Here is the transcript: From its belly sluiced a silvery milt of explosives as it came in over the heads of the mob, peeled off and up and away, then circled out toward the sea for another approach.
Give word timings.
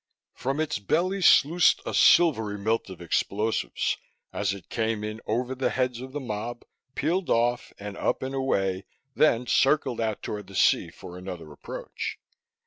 From 0.33 0.59
its 0.59 0.79
belly 0.79 1.21
sluiced 1.21 1.79
a 1.85 1.93
silvery 1.93 2.57
milt 2.57 2.89
of 2.89 3.03
explosives 3.03 3.97
as 4.33 4.51
it 4.51 4.67
came 4.67 5.03
in 5.03 5.21
over 5.27 5.53
the 5.53 5.69
heads 5.69 6.01
of 6.01 6.11
the 6.11 6.19
mob, 6.19 6.63
peeled 6.95 7.29
off 7.29 7.71
and 7.77 7.95
up 7.95 8.23
and 8.23 8.33
away, 8.33 8.85
then 9.13 9.45
circled 9.45 10.01
out 10.01 10.23
toward 10.23 10.47
the 10.47 10.55
sea 10.55 10.89
for 10.89 11.19
another 11.19 11.51
approach. 11.51 12.17